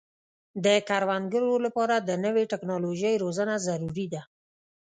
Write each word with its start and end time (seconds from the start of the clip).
د 0.65 0.67
کروندګرو 0.89 1.53
لپاره 1.65 1.95
د 1.99 2.09
نوې 2.25 2.43
ټکنالوژۍ 2.51 3.13
روزنه 3.23 3.55
ضروري 3.67 4.05
ده. 4.13 4.21